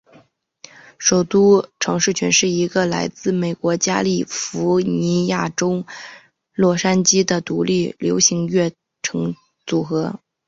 [0.97, 5.85] 首都城市群是一个来自美国加利福尼亚州
[6.55, 8.73] 洛杉矶的独立流行乐
[9.67, 10.19] 组合。